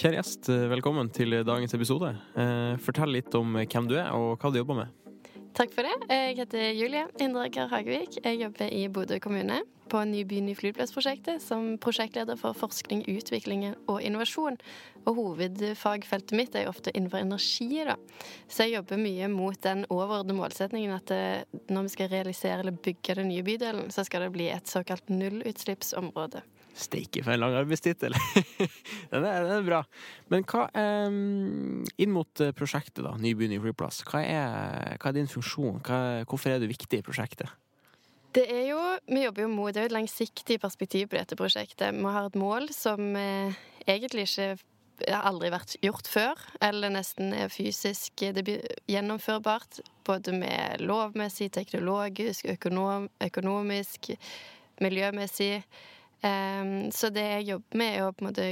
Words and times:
Kjære 0.00 0.16
gjest, 0.16 0.48
velkommen 0.48 1.10
til 1.12 1.34
dagens 1.44 1.74
episode. 1.76 2.14
Eh, 2.40 2.78
fortell 2.80 3.10
litt 3.12 3.34
om 3.36 3.52
hvem 3.52 3.88
du 3.90 3.98
er, 4.00 4.06
og 4.16 4.40
hva 4.40 4.48
du 4.48 4.56
jobber 4.56 4.78
med. 4.78 4.94
Takk 5.52 5.74
for 5.74 5.84
det. 5.84 6.06
Jeg 6.08 6.38
heter 6.38 6.70
Julie 6.72 7.02
Indreker 7.20 7.68
Hagevik. 7.68 8.16
Jeg 8.24 8.38
jobber 8.40 8.72
i 8.72 8.86
Bodø 8.88 9.18
kommune 9.20 9.58
på 9.92 10.00
Ny 10.08 10.22
by, 10.24 10.38
ny 10.46 10.54
flyplass-prosjektet 10.56 11.44
som 11.44 11.74
prosjektleder 11.84 12.38
for 12.40 12.56
forskning, 12.56 13.02
utvikling 13.12 13.66
og 13.74 13.98
innovasjon. 14.00 14.56
Og 15.04 15.18
hovedfagfeltet 15.18 16.32
mitt 16.38 16.56
er 16.56 16.70
ofte 16.72 16.94
innenfor 16.96 17.20
energi, 17.20 17.68
da. 17.84 17.98
Så 18.48 18.64
jeg 18.64 18.78
jobber 18.78 19.02
mye 19.04 19.28
mot 19.28 19.60
den 19.66 19.84
overordnede 19.90 20.38
målsetningen 20.38 20.96
at 20.96 21.12
når 21.68 21.90
vi 21.90 21.92
skal 21.98 22.08
realisere 22.14 22.64
eller 22.64 22.80
bygge 22.88 23.20
den 23.20 23.28
nye 23.34 23.44
bydelen, 23.44 23.92
så 23.92 24.08
skal 24.08 24.24
det 24.24 24.32
bli 24.38 24.48
et 24.48 24.72
såkalt 24.72 25.12
nullutslippsområde. 25.12 26.40
Steike 26.76 27.24
for 27.24 27.34
en 27.34 27.42
lang 27.42 27.56
arbeidstittel! 27.58 28.14
den, 29.12 29.24
er, 29.24 29.46
den 29.46 29.54
er 29.56 29.66
bra. 29.66 29.80
Men 30.32 30.46
hva 30.48 30.66
um, 31.08 31.82
inn 32.00 32.14
mot 32.14 32.44
eh, 32.44 32.54
prosjektet, 32.56 33.02
da, 33.04 33.16
Ny 33.20 33.34
ny 33.50 33.58
flyplass. 33.62 34.04
Hva 34.08 34.22
er, 34.22 34.94
hva 34.96 35.10
er 35.10 35.18
din 35.18 35.30
funksjon? 35.30 35.82
Hva, 35.86 36.22
hvorfor 36.30 36.54
er 36.54 36.62
du 36.62 36.68
viktig 36.70 37.02
i 37.02 37.06
prosjektet? 37.06 37.50
Det 38.30 38.46
er 38.46 38.68
jo, 38.68 38.80
Vi 39.10 39.24
jobber 39.24 39.42
jo 39.42 39.50
mot 39.50 39.74
det 39.74 39.80
er 39.80 39.88
jo 39.88 39.90
et 39.90 39.98
langsiktig 39.98 40.60
perspektiv 40.62 41.10
på 41.10 41.18
dette 41.18 41.38
prosjektet. 41.38 41.96
Vi 41.96 42.12
har 42.14 42.28
et 42.28 42.38
mål 42.38 42.70
som 42.74 43.16
eh, 43.18 43.56
egentlig 43.90 44.28
ikke 44.28 44.52
har 45.08 45.24
aldri 45.30 45.50
vært 45.52 45.76
gjort 45.82 46.08
før, 46.10 46.42
eller 46.62 46.92
nesten 46.92 47.32
er 47.34 47.52
fysisk 47.52 48.22
gjennomførbart. 48.22 49.80
Både 50.06 50.34
med 50.36 50.84
lovmessig, 50.84 51.50
teknologisk, 51.56 52.46
økonom, 52.54 53.08
økonomisk, 53.24 54.12
miljømessig. 54.80 55.62
Um, 56.20 56.90
så 56.92 57.08
det 57.14 57.24
jeg 57.24 57.48
jobber 57.54 57.80
med, 57.80 57.96
er 57.96 58.06
å 58.06 58.12
på 58.12 58.24
en 58.24 58.30
måte 58.30 58.50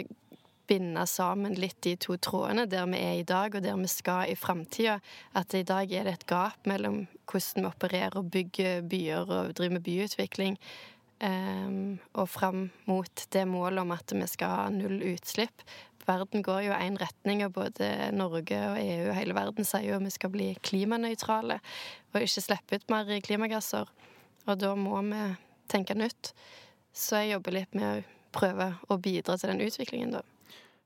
binde 0.68 1.04
sammen 1.08 1.56
litt 1.56 1.78
de 1.84 1.94
to 2.00 2.16
trådene, 2.20 2.66
der 2.68 2.86
vi 2.90 3.00
er 3.00 3.16
i 3.20 3.26
dag 3.26 3.56
og 3.56 3.64
der 3.64 3.76
vi 3.80 3.88
skal 3.90 4.28
i 4.28 4.36
framtida. 4.36 4.98
At 5.36 5.56
i 5.56 5.64
dag 5.66 5.92
er 5.92 6.08
det 6.08 6.18
et 6.18 6.28
gap 6.28 6.68
mellom 6.68 7.06
hvordan 7.28 7.64
vi 7.64 7.70
opererer 7.70 8.20
og 8.20 8.30
bygger 8.34 8.84
byer 8.88 9.24
og 9.24 9.52
driver 9.56 9.78
med 9.78 9.84
byutvikling, 9.86 10.58
um, 11.24 11.98
og 12.14 12.28
fram 12.28 12.68
mot 12.88 13.26
det 13.32 13.44
målet 13.48 13.84
om 13.84 13.94
at 13.96 14.16
vi 14.16 14.28
skal 14.30 14.56
ha 14.56 14.66
null 14.72 15.00
utslipp. 15.12 15.64
Verden 16.08 16.44
går 16.44 16.62
jo 16.64 16.76
én 16.76 16.96
retning, 16.96 17.42
og 17.44 17.52
både 17.58 17.88
Norge 18.16 18.60
og 18.70 18.78
EU 18.80 19.10
og 19.10 19.16
hele 19.18 19.36
verden 19.36 19.66
sier 19.68 19.90
jo 19.90 19.98
at 19.98 20.06
vi 20.06 20.14
skal 20.14 20.32
bli 20.32 20.54
klimanøytrale 20.64 21.58
og 22.14 22.22
ikke 22.24 22.44
slippe 22.44 22.78
ut 22.78 22.88
mer 22.92 23.12
klimagasser. 23.24 23.90
Og 24.48 24.56
da 24.56 24.72
må 24.72 25.02
vi 25.04 25.26
tenke 25.68 25.96
nytt. 25.98 26.32
Så 26.94 27.22
jeg 27.22 27.34
jobber 27.36 27.56
litt 27.60 27.76
med 27.78 27.86
å 27.88 28.18
prøve 28.34 28.72
å 28.88 28.98
bidra 29.02 29.36
til 29.38 29.52
den 29.52 29.64
utviklingen, 29.64 30.18
da. 30.18 30.24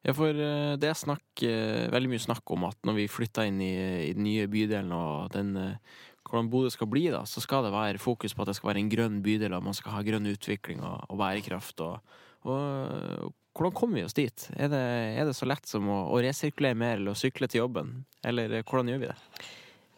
Ja, 0.02 0.14
for 0.18 0.34
eh, 0.34 0.74
det 0.82 0.88
er 0.90 0.98
snakk, 0.98 1.44
eh, 1.46 1.86
veldig 1.92 2.10
mye 2.10 2.22
snakk 2.22 2.50
om 2.54 2.66
at 2.66 2.78
når 2.86 2.96
vi 2.96 3.10
flytter 3.10 3.46
inn 3.46 3.60
i, 3.62 3.74
i 4.08 4.14
den 4.16 4.26
nye 4.26 4.48
bydelen 4.50 4.90
og 4.96 5.30
den, 5.34 5.52
eh, 5.60 6.00
hvordan 6.26 6.48
Bodø 6.50 6.72
skal 6.74 6.90
bli, 6.90 7.04
da, 7.14 7.22
så 7.28 7.42
skal 7.44 7.66
det 7.66 7.74
være 7.74 8.02
fokus 8.02 8.34
på 8.34 8.42
at 8.42 8.50
det 8.50 8.56
skal 8.58 8.72
være 8.72 8.82
en 8.82 8.90
grønn 8.90 9.20
bydel, 9.22 9.54
og 9.54 9.68
man 9.68 9.78
skal 9.78 9.94
ha 9.94 10.02
grønn 10.06 10.26
utvikling 10.32 10.82
og, 10.82 11.06
og 11.06 11.22
bærekraft. 11.22 11.84
Og, 11.86 12.18
og, 12.50 13.30
hvordan 13.54 13.74
kommer 13.78 14.00
vi 14.00 14.06
oss 14.08 14.16
dit? 14.16 14.48
Er 14.56 14.72
det, 14.72 14.82
er 15.20 15.28
det 15.28 15.36
så 15.38 15.46
lett 15.46 15.70
som 15.70 15.86
å, 15.92 16.00
å 16.10 16.22
resirkulere 16.24 16.78
mer 16.78 16.96
eller 16.98 17.14
å 17.14 17.20
sykle 17.22 17.46
til 17.52 17.62
jobben? 17.62 18.00
Eller 18.26 18.62
hvordan 18.62 18.90
gjør 18.90 19.04
vi 19.04 19.10
det? 19.12 19.18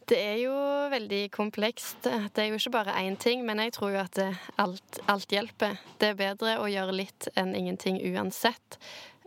Det 0.05 0.19
er 0.21 0.37
jo 0.43 0.55
veldig 0.93 1.23
komplekst. 1.33 2.05
Det 2.05 2.43
er 2.43 2.51
jo 2.51 2.59
ikke 2.59 2.75
bare 2.75 2.97
én 3.01 3.17
ting, 3.17 3.45
men 3.47 3.63
jeg 3.63 3.73
tror 3.73 3.95
jo 3.95 4.03
at 4.03 4.21
alt, 4.61 5.01
alt, 5.09 5.33
hjelper. 5.33 5.79
Det 6.01 6.11
er 6.13 6.19
bedre 6.19 6.59
å 6.61 6.69
gjøre 6.69 6.97
litt 6.97 7.29
enn 7.41 7.55
ingenting 7.57 7.97
uansett. 8.13 8.79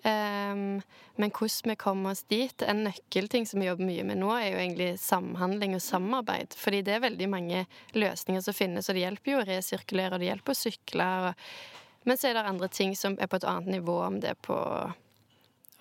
Um, 0.03 0.84
men 1.17 1.34
hvordan 1.34 1.72
vi 1.72 1.75
kommer 1.81 2.14
oss 2.14 2.22
dit 2.30 2.61
En 2.61 2.84
nøkkelting 2.86 3.47
som 3.50 3.59
vi 3.59 3.66
jobber 3.66 3.88
mye 3.89 4.03
med 4.06 4.19
nå, 4.22 4.30
er 4.38 4.52
jo 4.52 4.59
egentlig 4.62 4.91
samhandling 5.02 5.74
og 5.79 5.81
samarbeid. 5.81 6.53
Fordi 6.62 6.84
det 6.85 6.94
er 6.94 7.03
veldig 7.07 7.31
mange 7.34 7.66
løsninger 7.97 8.46
som 8.46 8.56
finnes, 8.56 8.88
og 8.88 8.96
det 8.96 9.07
hjelper 9.07 9.34
jo 9.34 9.41
å 9.41 9.50
resirkulere, 9.50 10.13
og 10.13 10.22
det 10.22 10.29
hjelper 10.29 10.53
å 10.53 10.62
sykle. 10.62 11.09
Og... 11.25 11.50
Men 12.07 12.22
så 12.22 12.29
er 12.29 12.38
det 12.38 12.46
andre 12.53 12.69
ting 12.69 12.94
som 12.96 13.18
er 13.18 13.31
på 13.31 13.41
et 13.41 13.50
annet 13.50 13.79
nivå, 13.79 13.97
om 14.06 14.22
det 14.22 14.35
er 14.35 14.41
på 14.46 14.62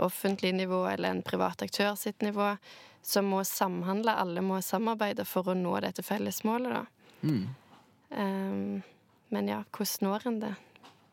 offentlig 0.02 0.52
nivå 0.56 0.82
eller 0.88 1.12
en 1.12 1.22
privat 1.24 1.62
aktør 1.64 1.94
sitt 1.96 2.24
nivå, 2.24 2.50
som 3.06 3.28
må 3.30 3.42
samhandle. 3.46 4.14
Alle 4.18 4.42
må 4.44 4.58
samarbeide 4.64 5.26
for 5.28 5.52
å 5.52 5.56
nå 5.58 5.76
dette 5.84 6.04
fellesmålet, 6.06 6.74
da. 6.74 7.12
Mm. 7.26 7.44
Um, 8.10 8.82
men 9.34 9.50
ja, 9.50 9.60
hvordan 9.74 10.08
når 10.08 10.26
en 10.30 10.40
det? 10.42 10.54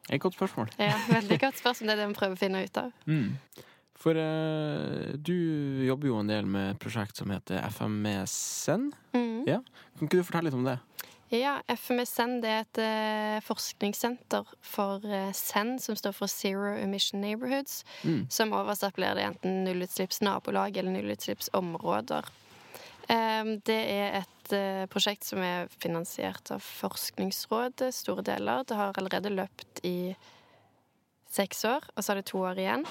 Et 0.10 0.22
godt 0.22 0.36
spørsmål. 0.36 0.74
Ja, 0.82 0.98
veldig 1.08 1.40
godt 1.40 1.62
spørsmål. 1.62 1.88
Det 1.88 1.94
er 1.94 2.02
det 2.02 2.10
vi 2.10 2.18
prøver 2.18 2.36
å 2.36 2.42
finne 2.42 2.66
ut 2.66 2.82
av. 2.86 2.98
Mm. 3.14 3.62
For 4.04 4.18
uh, 4.20 5.14
du 5.16 5.86
jobber 5.88 6.10
jo 6.10 6.18
en 6.20 6.28
del 6.28 6.48
med 6.50 6.74
et 6.74 6.80
prosjekt 6.82 7.16
som 7.16 7.30
heter 7.32 7.62
FMSN. 7.70 8.90
Mm. 9.16 9.46
Ja. 9.48 9.62
Kan 9.96 10.10
ikke 10.10 10.20
du 10.20 10.26
fortelle 10.28 10.50
litt 10.50 10.58
om 10.58 10.66
det? 10.68 10.74
Ja, 11.34 11.56
FMSN 11.68 12.38
det 12.44 12.52
er 12.52 12.66
et 12.66 12.80
uh, 12.84 13.40
forskningssenter 13.42 14.52
for 14.62 15.02
uh, 15.08 15.32
SEN, 15.34 15.80
som 15.82 15.98
står 15.98 16.14
for 16.14 16.30
Zero 16.30 16.76
Emission 16.78 17.22
Neighborhoods. 17.22 17.82
Mm. 18.04 18.28
Som 18.30 18.54
oversatt 18.54 18.96
blir 19.00 19.18
det 19.18 19.26
enten 19.26 19.64
nullutslippsnabolag 19.66 20.78
eller 20.78 20.94
nullutslippsområder. 20.94 22.30
Um, 23.10 23.58
det 23.66 23.82
er 23.92 24.22
et 24.22 24.34
et 24.44 24.54
eh, 24.56 24.86
prosjekt 24.92 25.24
som 25.24 25.42
er 25.44 25.70
finansiert 25.80 26.52
av 26.52 26.64
Forskningsrådet, 26.64 27.94
store 27.96 28.24
deler. 28.24 28.64
Det 28.68 28.76
har 28.76 28.98
allerede 28.98 29.32
løpt 29.32 29.84
i 29.84 30.14
seks 31.32 31.64
år, 31.66 31.88
og 31.96 32.04
så 32.04 32.14
er 32.14 32.22
det 32.22 32.30
to 32.30 32.40
år 32.40 32.60
igjen. 32.60 32.86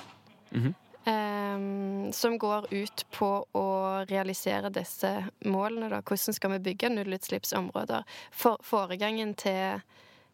Mm 0.50 0.62
-hmm. 0.62 0.74
Um, 1.06 2.12
som 2.12 2.38
går 2.38 2.68
ut 2.70 3.06
på 3.14 3.30
å 3.58 3.68
realisere 4.10 4.72
disse 4.74 5.10
målene. 5.44 5.90
Da. 5.92 6.02
Hvordan 6.02 6.36
skal 6.38 6.54
vi 6.56 6.62
bygge 6.70 6.92
nullutslippsområder? 6.94 8.06
For, 8.30 8.62
foregangen 8.66 9.36
til 9.38 9.82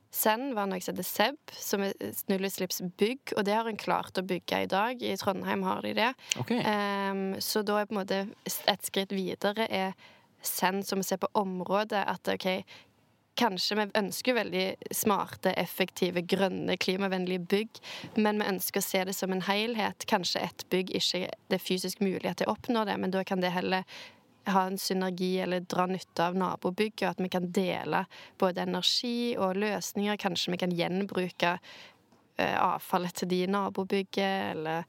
Send 0.08 0.54
var 0.56 0.64
noe 0.70 0.80
som 0.80 0.94
heter 0.96 1.04
SEB, 1.04 1.50
som 1.52 1.82
er 1.84 1.92
nullutslippsbygg. 2.32 3.34
Og 3.36 3.44
det 3.44 3.52
har 3.52 3.68
en 3.68 3.80
klart 3.80 4.16
å 4.16 4.24
bygge 4.24 4.62
i 4.64 4.70
dag. 4.70 5.02
I 5.04 5.18
Trondheim 5.20 5.66
har 5.68 5.82
de 5.84 5.92
det. 5.98 6.12
Okay. 6.40 6.62
Um, 6.64 7.34
så 7.44 7.60
da 7.60 7.76
er 7.76 7.90
på 7.90 7.92
en 7.92 8.00
måte 8.00 8.22
et 8.48 8.88
skritt 8.88 9.12
videre 9.12 9.68
er 9.68 9.92
send 10.42 10.86
som 10.86 11.02
ser 11.02 11.20
på 11.20 11.28
området, 11.36 12.04
at 12.06 12.28
OK, 12.30 12.46
kanskje 13.38 13.78
vi 13.78 13.86
ønsker 13.98 14.36
veldig 14.36 14.66
smarte, 14.94 15.52
effektive, 15.60 16.22
grønne, 16.28 16.76
klimavennlige 16.80 17.46
bygg, 17.50 17.80
men 18.18 18.42
vi 18.42 18.50
ønsker 18.52 18.82
å 18.82 18.86
se 18.88 19.02
det 19.08 19.14
som 19.16 19.32
en 19.34 19.44
helhet. 19.46 20.06
Kanskje 20.10 20.44
et 20.48 20.64
bygg 20.72 20.92
ikke 20.98 21.24
det 21.30 21.58
er 21.58 21.64
fysisk 21.64 22.02
mulighet 22.04 22.42
til 22.42 22.50
å 22.50 22.56
oppnå 22.56 22.84
det, 22.88 22.96
men 23.00 23.14
da 23.14 23.24
kan 23.26 23.44
det 23.44 23.54
heller 23.54 23.86
ha 24.48 24.64
en 24.66 24.78
synergi 24.80 25.38
eller 25.44 25.60
dra 25.60 25.86
nytte 25.86 26.24
av 26.24 26.36
nabobygget, 26.38 27.04
og 27.04 27.10
at 27.12 27.22
vi 27.22 27.30
kan 27.32 27.48
dele 27.52 28.04
både 28.40 28.64
energi 28.64 29.36
og 29.36 29.58
løsninger. 29.60 30.20
Kanskje 30.20 30.54
vi 30.54 30.60
kan 30.64 30.74
gjenbruke 30.74 31.54
eh, 31.58 32.56
avfallet 32.56 33.20
til 33.20 33.32
de 33.32 33.42
i 33.44 33.50
nabobygget, 33.52 34.54
eller 34.54 34.88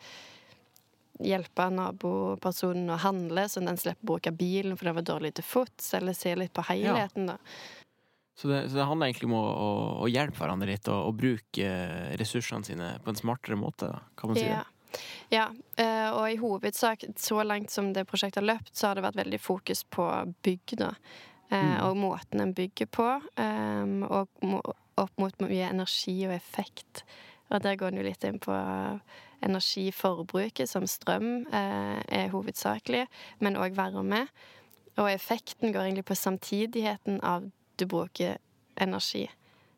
hjelpe 1.20 1.68
nabopersonen 1.76 2.94
å 2.96 3.02
handle, 3.04 3.44
så 3.52 3.60
den 3.64 3.78
slipper 3.80 4.06
å 4.06 4.14
bruke 4.14 4.32
bilen 4.32 4.78
for 4.80 4.90
det 4.90 4.96
var 5.02 5.08
dårlig 5.10 5.34
til 5.36 5.48
fots, 5.48 5.92
eller 5.98 6.16
se 6.16 6.32
litt 6.40 6.56
på 6.56 6.64
helheten, 6.70 7.34
da. 7.34 7.38
Så 8.40 8.48
det, 8.48 8.70
så 8.70 8.78
det, 8.78 8.88
handler 8.88 9.10
egentlig 9.10 9.28
om 9.28 9.36
å, 9.36 9.46
å, 9.52 9.72
å 10.06 10.08
hjelpe 10.08 10.40
hverandre 10.40 10.70
litt, 10.72 10.88
og, 10.88 11.10
og, 11.10 11.16
bruke 11.20 11.72
ressursene 12.22 12.64
sine 12.64 12.94
på 13.04 13.12
en 13.12 13.20
smartere 13.20 13.58
måte, 13.60 13.90
kan 14.16 14.32
man 14.32 14.40
si 14.40 14.46
ja. 14.46 14.62
det? 14.62 15.02
Ja, 15.30 15.50
eh, 15.76 16.08
og 16.16 16.24
i 16.32 16.38
hovedsak, 16.40 17.04
så 17.20 17.44
langt 17.44 17.74
som 17.74 17.92
det 17.94 18.06
prosjektet 18.08 18.40
har 18.40 18.48
løpt, 18.48 18.72
så 18.74 18.88
har 18.88 18.96
det 18.98 19.04
vært 19.06 19.20
veldig 19.20 19.42
fokus 19.44 19.84
på 19.92 20.08
bygg, 20.46 20.78
da. 20.80 20.94
Eh, 21.50 21.66
mm. 21.66 21.76
Og 21.90 22.00
måten 22.00 22.46
en 22.46 22.56
bygger 22.56 22.88
på, 22.96 23.10
eh, 23.44 23.92
og 24.08 24.72
opp 25.00 25.22
mot 25.22 25.44
mye 25.44 25.68
energi 25.68 26.16
og 26.30 26.34
effekt. 26.38 27.04
Og 27.50 27.60
der 27.66 27.76
går 27.76 27.92
en 27.92 28.00
jo 28.00 28.08
litt 28.08 28.24
inn 28.24 28.40
på 28.40 28.56
energiforbruket, 29.46 30.70
som 30.70 30.88
strøm 30.88 31.48
eh, 31.52 32.00
er 32.08 32.34
hovedsakelig, 32.34 33.06
men 33.44 33.60
òg 33.60 33.78
varme. 33.78 34.28
Og 35.00 35.08
effekten 35.12 35.74
går 35.74 35.88
egentlig 35.88 36.08
på 36.10 36.18
samtidigheten 36.20 37.22
av 37.26 37.48
du 37.80 37.88
bruker 37.90 38.38
energi. 38.80 39.26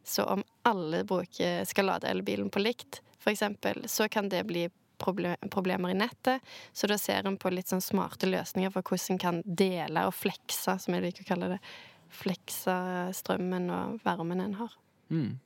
Så 0.03 0.25
om 0.25 0.43
alle 0.67 1.03
bruker, 1.07 1.65
skal 1.69 1.89
lade 1.89 2.09
elbilen 2.09 2.49
på 2.49 2.61
likt, 2.61 3.01
f.eks., 3.21 3.43
så 3.85 4.09
kan 4.09 4.29
det 4.29 4.43
bli 4.49 4.67
problemer 5.49 5.89
i 5.89 5.97
nettet. 5.97 6.41
Så 6.73 6.87
da 6.87 6.97
ser 6.97 7.25
en 7.25 7.37
på 7.37 7.49
litt 7.53 7.71
sånn 7.71 7.81
smarte 7.81 8.29
løsninger 8.29 8.73
for 8.73 8.85
hvordan 8.85 9.15
en 9.15 9.21
kan 9.21 9.41
dele 9.45 10.05
og 10.07 10.15
flekse, 10.15 10.77
som 10.77 10.97
jeg 10.97 11.05
liker 11.07 11.25
å 11.25 11.31
kalle 11.33 11.53
det. 11.55 11.61
Flekse 12.11 12.75
strømmen 13.15 13.69
og 13.73 14.01
varmen 14.05 14.43
en 14.43 14.57
har. 14.59 14.75
Mm. 15.09 15.39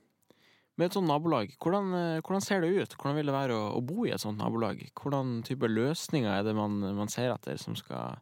Med 0.76 0.90
et 0.90 0.96
sånt 0.98 1.08
nabolag, 1.08 1.54
hvordan, 1.64 1.94
eh, 1.96 2.20
hvordan, 2.20 2.44
ser 2.44 2.62
det 2.62 2.74
ut? 2.74 2.96
Hvordan 3.00 3.16
vil 3.16 3.30
det 3.30 3.36
være 3.36 3.56
å, 3.56 3.68
å, 3.78 3.84
bo 3.86 4.04
i 4.04 4.12
et 4.12 4.20
sånt 4.20 4.42
nabolag? 4.42 4.82
Hvordan 5.00 5.38
type 5.48 5.70
løsninger 5.72 6.28
er 6.28 6.44
det 6.44 6.56
man, 6.58 6.82
man 6.98 7.12
ser 7.12 7.32
etter 7.32 7.56
som 7.62 7.78
skal, 7.80 8.20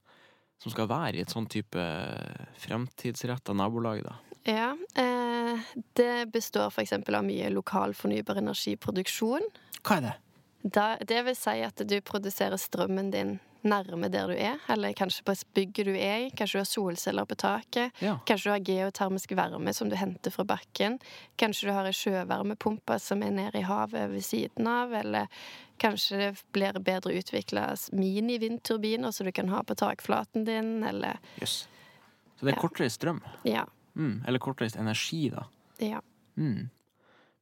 som 0.61 0.71
skal, 0.71 0.89
være 0.91 1.17
i 1.17 1.23
et 1.23 1.33
sånn 1.33 1.47
type 1.51 1.87
fremtidsretta 2.63 3.55
nabolag, 3.57 4.03
da? 4.05 4.17
Ja, 4.47 4.73
eh, 4.99 5.63
det 5.95 6.27
består 6.33 6.67
f.eks. 6.71 6.93
av 6.99 7.23
mye 7.23 7.49
lokal 7.53 7.95
fornybar 7.95 8.41
energiproduksjon. 8.41 9.47
Hva 9.81 9.97
er 9.97 10.05
det? 10.07 10.13
Da, 10.63 10.85
det 11.03 11.23
vil 11.27 11.35
si 11.35 11.57
at 11.63 11.83
du 11.87 11.97
produserer 12.03 12.59
strømmen 12.59 13.11
din 13.11 13.37
nærme 13.63 14.09
der 14.11 14.27
du 14.27 14.35
er, 14.35 14.59
eller 14.71 14.93
kanskje 14.95 15.23
på 15.23 15.31
et 15.31 15.43
bygget 15.55 15.87
du 15.87 15.93
er 15.95 16.25
i. 16.25 16.31
Kanskje 16.35 16.57
du 16.57 16.61
har 16.61 16.69
solceller 16.69 17.27
på 17.27 17.37
taket. 17.39 17.95
Ja. 18.03 18.17
Kanskje 18.27 18.49
du 18.49 18.53
har 18.53 18.65
geotermisk 18.67 19.35
varme 19.39 19.73
som 19.73 19.89
du 19.89 19.95
henter 19.95 20.31
fra 20.31 20.45
bakken. 20.47 20.99
Kanskje 21.39 21.69
du 21.69 21.75
har 21.75 21.87
ei 21.87 21.95
sjøvarmepumpe 21.95 22.99
som 22.99 23.23
er 23.23 23.31
nede 23.35 23.61
i 23.61 23.67
havet 23.67 24.11
ved 24.11 24.25
siden 24.25 24.67
av. 24.67 24.93
Eller 24.99 25.31
kanskje 25.83 26.19
det 26.21 26.29
blir 26.55 26.79
bedre 26.83 27.13
utvikla 27.19 27.67
mini-vindturbiner 27.91 29.11
som 29.11 29.27
du 29.27 29.33
kan 29.35 29.51
ha 29.51 29.61
på 29.67 29.75
takflaten 29.79 30.45
din, 30.47 30.77
eller 30.87 31.19
Jøss. 31.41 31.65
Så 32.37 32.45
det 32.47 32.53
er 32.53 32.57
Ja. 32.57 32.61
kortreist 32.61 33.01
strøm. 33.01 33.21
Ja. 33.47 33.65
Mm. 33.95 34.23
Eller 34.27 34.39
kortreist 34.41 34.79
energi, 34.79 35.27
da. 35.29 35.45
ja. 35.79 36.01
Mm. 36.37 36.69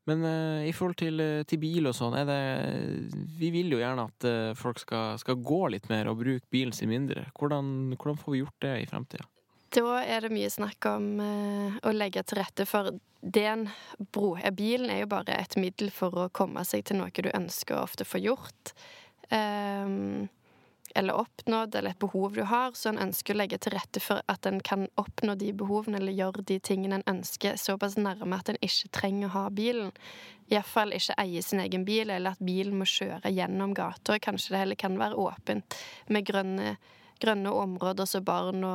Men 0.10 0.24
uh, 0.26 0.66
i 0.66 0.72
forhold 0.74 0.98
til, 0.98 1.20
eh, 1.22 1.44
til 1.48 1.60
bil 1.62 1.86
og 1.88 1.94
sånn, 1.94 2.16
er 2.18 2.26
det 2.26 3.14
Vi 3.38 3.52
vil 3.54 3.70
jo 3.70 3.78
gjerne 3.78 4.08
at 4.10 4.26
uh, 4.26 4.54
folk 4.58 4.82
skal, 4.82 5.20
skal 5.22 5.38
gå 5.38 5.60
litt 5.72 5.88
mer 5.92 6.10
og 6.10 6.18
bruke 6.24 6.50
bilen 6.52 6.74
sin 6.74 6.90
mindre. 6.90 7.28
Hvordan, 7.38 7.94
hvordan 7.94 8.18
får 8.18 8.34
vi 8.34 8.42
gjort 8.42 8.66
det 8.66 8.74
i 8.82 8.88
fremtida? 8.90 9.28
Da 9.72 10.02
er 10.04 10.26
det 10.26 10.34
mye 10.36 10.50
snakk 10.52 10.84
om 10.90 11.06
eh, 11.24 11.80
å 11.88 11.94
legge 11.96 12.26
til 12.28 12.42
rette 12.42 12.66
for 12.68 12.92
den 13.22 13.70
bro. 14.12 14.34
Eh, 14.36 14.52
Bilen 14.52 14.92
er 14.92 15.06
jo 15.06 15.14
bare 15.14 15.38
et 15.40 15.56
middel 15.56 15.94
for 15.96 16.26
å 16.26 16.30
komme 16.36 16.66
seg 16.68 16.84
til 16.90 17.00
noe 17.00 17.14
du 17.16 17.32
ønsker 17.32 17.78
å 17.78 17.86
ofte 17.86 18.08
få 18.08 18.20
gjort. 18.20 18.74
ehm, 19.32 20.28
eller 20.96 21.16
oppnådd, 21.16 21.76
eller 21.76 21.90
et 21.90 22.00
behov 22.00 22.34
du 22.36 22.44
har. 22.44 22.72
Så 22.76 22.90
en 22.90 23.00
ønsker 23.00 23.34
å 23.34 23.38
legge 23.40 23.58
til 23.64 23.72
rette 23.72 24.02
for 24.04 24.20
at 24.28 24.46
en 24.46 24.60
kan 24.60 24.90
oppnå 25.00 25.38
de 25.40 25.54
behovene 25.56 26.02
eller 26.02 26.18
gjøre 26.18 26.44
de 26.44 26.60
tingene 26.60 27.00
en 27.00 27.08
ønsker, 27.16 27.56
såpass 27.56 27.96
nærme 27.96 28.36
at 28.36 28.52
en 28.52 28.60
ikke 28.60 28.92
trenger 29.00 29.30
å 29.30 29.36
ha 29.38 29.50
bilen. 29.56 29.94
Iallfall 30.52 30.92
ikke 30.98 31.16
eie 31.22 31.42
sin 31.46 31.64
egen 31.64 31.86
bil, 31.88 32.12
eller 32.12 32.36
at 32.36 32.44
bilen 32.44 32.76
må 32.76 32.84
kjøre 32.84 33.32
gjennom 33.32 33.72
gata. 33.78 34.20
Kanskje 34.20 34.52
det 34.52 34.66
heller 34.66 34.82
kan 34.84 35.00
være 35.00 35.16
åpent 35.16 35.80
med 36.12 36.28
grønne 36.28 36.76
grønne 37.22 37.54
områder 37.54 38.10
så 38.10 38.22
barn 38.26 38.66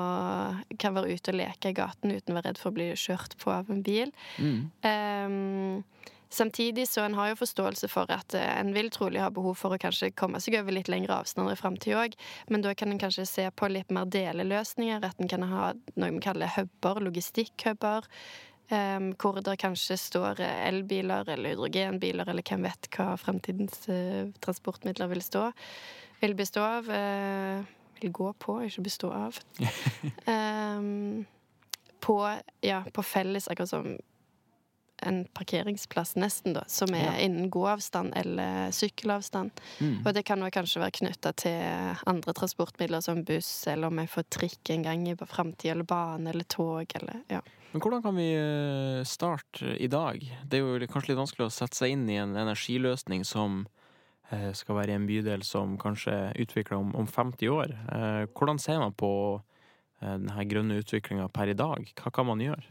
kan 0.81 0.96
være 0.96 1.16
ute 1.16 1.32
og 1.32 1.40
leke 1.40 1.72
i 1.72 1.76
gaten 1.76 2.14
uten 2.14 2.32
å 2.32 2.38
være 2.38 2.52
redd 2.52 2.60
for 2.60 2.72
å 2.72 2.76
bli 2.78 2.90
kjørt 2.98 3.37
på 3.43 3.52
av 3.52 3.70
en 3.72 3.82
bil. 3.87 4.12
Mm. 4.38 4.60
Um, 4.87 5.84
samtidig 6.31 6.88
så 6.88 7.04
en 7.06 7.14
har 7.14 7.31
jo 7.31 7.38
forståelse 7.40 7.88
for 7.90 8.10
at 8.12 8.34
eh, 8.34 8.48
en 8.60 8.72
vil 8.75 8.90
trolig 8.94 9.22
ha 9.22 9.31
behov 9.32 9.56
for 9.60 9.75
å 9.75 9.81
kanskje 9.81 10.12
komme 10.19 10.40
seg 10.43 10.58
over 10.60 10.75
litt 10.75 10.90
lengre 10.93 11.20
avstander 11.20 11.54
i 11.54 11.60
framtida 11.60 12.02
òg, 12.02 12.16
men 12.50 12.64
da 12.64 12.75
kan 12.75 12.93
en 12.93 13.00
kanskje 13.00 13.28
se 13.31 13.46
på 13.54 13.70
litt 13.72 13.94
mer 13.94 14.08
deleløsninger. 14.10 15.06
At 15.06 15.22
en 15.22 15.31
kan 15.31 15.46
ha 15.46 15.70
noe 15.94 16.12
vi 16.16 16.25
kaller 16.25 16.52
huber, 16.58 17.02
logistikkhuber. 17.06 18.10
Um, 18.66 19.12
hvor 19.14 19.37
det 19.46 19.60
kanskje 19.62 19.94
står 19.94 20.40
elbiler 20.42 21.28
eller 21.31 21.52
hydrogenbiler 21.52 22.26
eller 22.26 22.42
hvem 22.42 22.64
vet 22.66 22.88
hva 22.96 23.12
fremtidens 23.14 23.84
uh, 23.87 24.26
transportmidler 24.42 25.12
vil 25.12 25.22
stå. 25.22 25.44
Vil 26.19 26.34
bestå 26.34 26.64
av. 26.66 26.90
eh, 26.90 27.62
vil 28.00 28.12
gå 28.12 28.32
på, 28.43 28.58
ikke 28.66 28.82
bestå 28.87 29.10
av. 29.12 29.38
um, 30.26 31.25
på, 32.06 32.19
ja, 32.62 32.82
på 32.93 33.02
felles, 33.02 33.48
akkurat 33.48 33.69
som 33.72 33.96
en 35.04 35.25
parkeringsplass, 35.37 36.14
nesten, 36.16 36.54
da, 36.56 36.62
som 36.72 36.94
er 36.96 37.04
Ja. 37.04 37.19
innen 37.26 37.50
gåavstand 37.52 38.14
eller 38.16 38.70
sykkelavstand. 38.72 39.50
Mm. 39.81 40.06
Og 40.06 40.14
det 40.14 40.22
kan 40.25 40.40
jo 40.40 40.48
kanskje 40.50 40.81
være 40.81 40.94
knytta 41.00 41.32
til 41.37 41.96
andre 42.08 42.32
transportmidler 42.32 43.02
som 43.04 43.20
buss, 43.25 43.66
eller 43.69 43.90
om 43.93 43.99
jeg 44.00 44.08
får 44.08 44.25
trikk 44.32 44.70
en 44.72 44.82
gang 44.87 45.04
i 45.08 45.14
framtida, 45.20 45.75
eller 45.75 45.84
bane 45.84 46.31
eller 46.32 46.44
tog, 46.49 46.96
eller 46.96 47.20
ja. 47.28 47.42
Men 47.72 47.82
hvordan 47.82 48.02
kan 48.02 48.16
vi 48.16 48.31
eh, 48.32 49.04
starte 49.04 49.76
i 49.76 49.87
dag? 49.92 50.22
Det 50.49 50.56
er 50.56 50.64
jo 50.64 50.87
kanskje 50.88 51.12
litt 51.12 51.20
vanskelig 51.20 51.46
å 51.50 51.52
sette 51.52 51.76
seg 51.76 51.92
inn 51.92 52.08
i 52.08 52.16
en 52.16 52.32
energiløsning 52.37 53.25
som 53.28 53.66
skal 54.58 54.81
være 54.81 54.94
i 54.94 54.99
en 54.99 55.06
bydel 55.06 55.44
som 55.46 55.76
kanskje 55.78 56.14
er 56.14 56.40
utvikla 56.43 56.81
om, 56.81 56.94
om 56.99 57.06
50 57.06 57.52
år. 57.52 57.75
Eh, 57.94 58.23
Hvordan 58.34 58.58
ser 58.58 58.81
man 58.82 58.96
på 58.96 59.11
eh, 60.02 60.17
denne 60.17 60.46
grønne 60.50 60.81
utviklinga 60.82 61.28
per 61.31 61.52
i 61.52 61.58
dag? 61.58 61.93
Hva 62.00 62.11
kan 62.14 62.26
man 62.26 62.43
gjøre? 62.43 62.64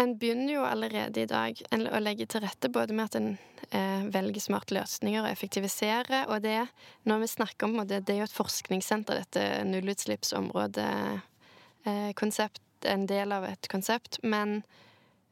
En 0.00 0.14
begynner 0.16 0.54
jo 0.54 0.64
allerede 0.64 1.20
i 1.20 1.28
dag 1.28 1.58
å 1.76 2.00
legge 2.00 2.24
til 2.30 2.40
rette 2.40 2.70
både 2.72 2.94
med 2.96 3.10
at 3.10 3.16
en 3.18 3.30
eh, 3.68 4.06
velger 4.08 4.40
smarte 4.40 4.72
løsninger 4.72 5.26
og 5.26 5.28
effektiviserer, 5.28 6.30
og 6.32 6.40
det, 6.46 6.62
når 7.04 7.20
vi 7.20 7.32
snakker 7.34 7.68
om 7.68 7.82
det, 7.84 8.06
det 8.08 8.14
er 8.14 8.22
jo 8.22 8.28
et 8.30 8.38
forskningssenter, 8.38 9.20
dette 9.20 9.66
nullutslippsområdet 9.68 10.88
eh, 11.84 12.12
konsept, 12.16 12.64
en 12.88 13.04
del 13.10 13.36
av 13.36 13.44
et 13.50 13.68
konsept, 13.68 14.22
men 14.24 14.62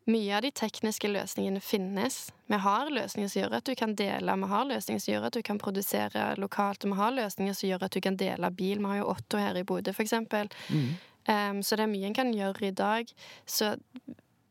mye 0.08 0.36
av 0.36 0.44
de 0.44 0.50
tekniske 0.56 1.08
løsningene 1.10 1.60
finnes. 1.60 2.30
Vi 2.48 2.60
har 2.64 2.92
løsninger 2.92 3.28
som 3.28 3.42
gjør 3.42 3.58
at 3.58 3.68
du 3.68 3.74
kan 3.78 3.94
dele, 3.98 4.36
vi 4.40 4.52
har 4.52 4.68
løsninger 4.68 5.02
som 5.04 5.12
gjør 5.12 5.26
at 5.28 5.36
du 5.36 5.42
kan 5.44 5.60
produsere 5.60 6.30
lokalt, 6.40 6.86
vi 6.88 6.96
har 6.96 7.12
løsninger 7.16 7.56
som 7.56 7.68
gjør 7.68 7.84
at 7.86 7.96
du 7.96 8.00
kan 8.04 8.16
dele 8.20 8.50
bil. 8.50 8.80
Vi 8.80 8.92
har 8.92 9.02
jo 9.02 9.10
Otto 9.12 9.40
her 9.40 9.58
i 9.58 9.66
Bodø, 9.68 9.92
for 9.92 10.06
eksempel. 10.06 10.48
Um, 11.28 11.60
så 11.60 11.76
det 11.76 11.84
er 11.84 11.92
mye 11.92 12.08
en 12.08 12.16
kan 12.16 12.32
gjøre 12.32 12.70
i 12.70 12.76
dag. 12.76 13.12
Så 13.44 13.74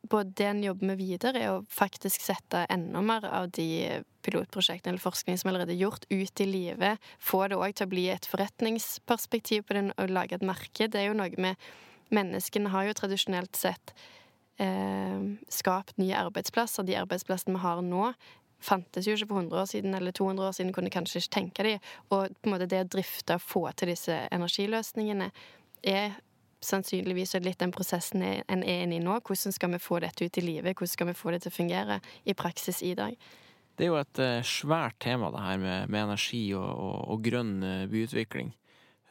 både 0.08 0.36
det 0.38 0.46
en 0.46 0.64
jobber 0.64 0.92
med 0.92 1.02
videre, 1.02 1.42
er 1.42 1.56
å 1.56 1.66
faktisk 1.74 2.22
sette 2.24 2.66
enda 2.72 3.02
mer 3.04 3.26
av 3.26 3.50
de 3.58 4.04
pilotprosjektene 4.28 4.94
eller 4.94 5.04
forskning 5.04 5.40
som 5.40 5.52
allerede 5.52 5.74
er 5.74 5.82
gjort, 5.82 6.06
ut 6.10 6.44
i 6.44 6.48
livet. 6.48 7.10
Få 7.20 7.48
det 7.50 7.58
òg 7.58 7.74
til 7.76 7.90
å 7.90 7.92
bli 7.92 8.06
et 8.14 8.30
forretningsperspektiv 8.30 9.66
på 9.68 9.78
det, 9.78 9.90
og 9.98 10.14
lage 10.14 10.38
et 10.38 10.46
marked. 10.46 10.94
Det 10.94 11.02
er 11.02 11.10
jo 11.10 11.18
noe 11.18 11.34
med 11.42 11.68
Menneskene 12.08 12.72
har 12.72 12.86
jo 12.88 12.94
tradisjonelt 12.96 13.58
sett 13.60 13.92
eh, 14.64 15.24
skapt 15.54 15.98
nye 16.02 16.18
arbeidsplasser. 16.18 16.86
De 16.88 16.98
arbeidsplassene 17.00 17.56
vi 17.56 17.64
har 17.64 17.82
nå, 17.86 18.12
fantes 18.64 19.08
jo 19.08 19.14
ikke 19.14 19.30
for 19.30 19.44
100 19.44 19.62
år 19.62 19.68
siden 19.70 19.98
eller 19.98 20.12
200 20.12 20.48
år 20.48 20.56
siden, 20.58 20.74
kunne 20.74 20.94
kanskje 20.94 21.22
ikke 21.22 21.36
tenke 21.36 21.66
de. 21.68 21.74
Og 22.10 22.32
på 22.42 22.50
en 22.50 22.56
måte 22.56 22.70
det 22.70 22.86
å 22.86 22.92
drifte 22.98 23.38
og 23.38 23.44
få 23.46 23.66
til 23.78 23.94
disse 23.94 24.16
energiløsningene 24.34 25.30
er 25.86 26.18
sannsynligvis 26.66 27.36
litt 27.46 27.60
den 27.62 27.74
prosessen 27.74 28.24
en 28.26 28.64
er 28.64 28.86
inne 28.86 28.98
i 28.98 29.04
nå. 29.04 29.20
Hvordan 29.22 29.54
skal 29.54 29.76
vi 29.76 29.82
få 29.82 30.00
dette 30.02 30.26
ut 30.26 30.40
i 30.40 30.46
livet? 30.46 30.74
Hvordan 30.74 30.94
skal 30.94 31.12
vi 31.12 31.18
få 31.18 31.34
det 31.34 31.44
til 31.44 31.54
å 31.54 31.58
fungere 31.58 32.00
i 32.26 32.34
praksis 32.38 32.82
i 32.86 32.96
dag? 32.98 33.14
Det 33.78 33.86
er 33.86 33.92
jo 33.92 34.00
et 34.00 34.20
eh, 34.24 34.40
svært 34.42 34.98
tema, 35.06 35.30
det 35.30 35.44
her 35.44 35.60
med, 35.62 35.92
med 35.94 36.08
energi 36.08 36.48
og, 36.58 36.66
og, 36.66 36.96
og 37.14 37.28
grønn 37.28 37.60
eh, 37.62 37.84
byutvikling. 37.92 38.56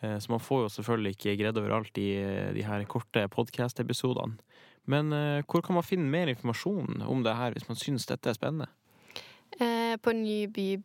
Eh, 0.03 0.19
Så 0.19 0.31
man 0.33 0.41
får 0.41 0.63
jo 0.63 0.69
selvfølgelig 0.69 1.11
ikke 1.17 1.37
greid 1.43 1.59
over 1.59 1.77
alt 1.77 1.99
i 1.99 2.09
eh, 2.21 2.53
de 2.55 2.63
her 2.65 2.85
korte 2.85 3.29
podkast-episodene. 3.29 4.37
Men 4.87 5.13
eh, 5.13 5.43
hvor 5.49 5.61
kan 5.67 5.75
man 5.75 5.83
finne 5.87 6.11
mer 6.11 6.27
informasjon 6.31 7.03
om 7.03 7.23
det 7.25 7.37
her, 7.37 7.51
hvis 7.57 7.69
man 7.69 7.77
syns 7.81 8.07
dette 8.07 8.29
er 8.31 8.35
spennende? 8.39 8.67
Eh, 9.61 9.97
på 10.03 10.13
Nyby 10.13 10.83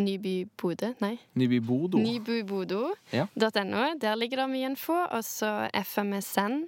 Nyby 0.00 0.48
Bodø? 0.56 0.94
Nei. 1.00 1.18
Nyby. 1.36 1.58
Nybybodo.no. 1.60 2.94
Ja. 3.12 3.26
Der 4.00 4.14
ligger 4.16 4.36
det 4.42 4.50
mye 4.50 4.66
info. 4.70 4.92
Og 5.12 5.24
så 5.24 5.68
FMSN. 5.74 6.62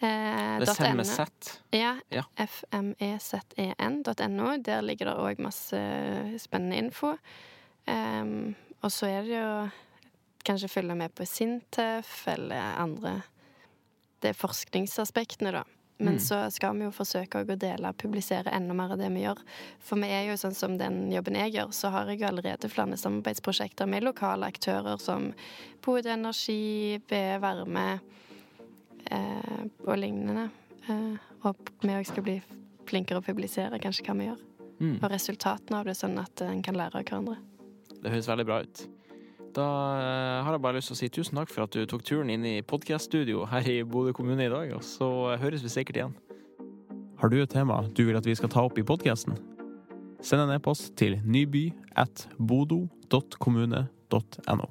Eh, 0.00 0.60
Det 0.60 0.80
er 0.80 0.94
med. 0.94 1.04
Z. 1.04 1.60
Ja. 1.72 1.96
Ja. 2.10 2.22
fmezn.no. 3.28 4.56
Der 4.64 4.80
ligger 4.80 5.04
det 5.10 5.16
òg 5.18 5.42
masse 5.42 5.76
spennende 6.38 6.76
info. 6.76 7.14
Um, 7.86 8.54
og 8.82 8.92
så 8.92 9.06
er 9.06 9.22
det 9.22 9.36
jo 9.36 9.68
kanskje 10.44 10.72
følge 10.72 10.96
med 10.98 11.14
på 11.14 11.26
Sintef 11.28 12.26
eller 12.28 12.76
andre 12.80 13.22
Det 14.24 14.30
er 14.30 14.38
forskningsaspektene, 14.40 15.50
da. 15.52 15.64
Men 15.98 16.14
Mm. 16.14 16.20
så 16.20 16.50
skal 16.50 16.74
vi 16.78 16.84
jo 16.84 16.90
forsøke 16.90 17.44
å 17.44 17.58
dele 17.58 17.88
og 17.88 17.96
publisere 17.96 18.50
enda 18.50 18.74
mer 18.74 18.92
av 18.92 18.98
det 18.98 19.10
vi 19.12 19.20
gjør. 19.22 19.38
For 19.78 19.96
vi 19.96 20.08
er 20.08 20.24
jo 20.26 20.36
sånn 20.40 20.54
som 20.54 20.78
den 20.78 21.12
jobben 21.12 21.36
jeg 21.36 21.52
gjør, 21.52 21.72
så 21.72 21.90
har 21.90 22.06
jeg 22.06 22.20
jo 22.20 22.26
allerede 22.26 22.70
flere 22.70 22.96
samarbeidsprosjekter 22.96 23.86
med 23.86 24.02
lokale 24.02 24.46
aktører 24.46 24.98
som 24.98 25.32
Bodø 25.82 26.10
Energi, 26.10 26.98
BE 27.06 27.38
Varme 27.38 28.00
eh, 29.10 29.64
og 29.86 29.96
lignende. 29.98 30.50
Eh, 30.88 31.16
og 31.44 31.56
vi 31.82 31.88
òg 31.88 32.06
skal 32.06 32.22
bli 32.26 32.42
flinkere 32.88 33.20
å 33.20 33.24
publisere 33.24 33.78
kanskje 33.78 34.08
hva 34.08 34.18
vi 34.18 34.28
gjør. 34.30 34.42
Mm. 34.80 34.96
Og 35.02 35.10
resultatene 35.10 35.78
av 35.78 35.84
det, 35.84 35.94
sånn 35.96 36.18
at 36.18 36.42
en 36.42 36.62
kan 36.62 36.74
lære 36.74 36.98
av 36.98 37.04
hverandre. 37.04 37.38
Det 38.02 38.10
høres 38.10 38.28
veldig 38.28 38.46
bra 38.48 38.62
ut. 38.64 38.88
Da 39.54 39.66
eh, 40.00 40.44
har 40.44 40.52
jeg 40.56 40.62
bare 40.64 40.76
lyst 40.78 40.88
til 40.90 40.96
å 40.96 40.98
si 40.98 41.08
tusen 41.14 41.38
takk 41.38 41.50
for 41.52 41.62
at 41.66 41.74
du 41.74 41.80
tok 41.86 42.02
turen 42.06 42.30
inn 42.34 42.44
i 42.48 42.66
podkaststudio 42.66 43.38
her 43.52 43.64
i 43.70 43.76
Bodø 43.86 44.12
kommune 44.16 44.44
i 44.48 44.52
dag, 44.52 44.66
og 44.74 44.82
så 44.82 45.08
høres 45.40 45.62
vi 45.62 45.70
sikkert 45.70 45.96
igjen. 46.00 46.14
Har 47.20 47.28
du 47.30 47.36
et 47.38 47.50
tema 47.50 47.88
du 47.94 48.04
vil 48.08 48.18
at 48.18 48.26
vi 48.26 48.34
skal 48.34 48.50
ta 48.50 48.60
opp 48.66 48.78
i 48.80 48.86
podkasten? 48.86 49.34
Send 50.24 50.42
en 50.42 50.54
e-post 50.56 50.96
til 50.98 51.20
nyby 51.22 51.72
at 52.00 52.28
bodo.kommune.no. 52.38 54.66